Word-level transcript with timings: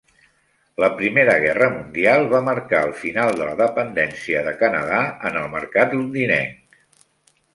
La 0.83 0.87
Primera 1.01 1.35
Guerra 1.43 1.67
Mundial 1.73 2.25
va 2.31 2.39
marcà 2.47 2.79
el 2.87 2.95
final 3.03 3.37
de 3.41 3.49
la 3.51 3.53
dependència 3.61 4.41
de 4.49 4.55
Canadà 4.63 5.03
en 5.31 5.39
el 5.45 5.47
mercat 5.59 5.97
londinenc. 5.99 6.81